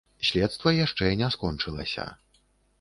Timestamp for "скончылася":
1.37-2.11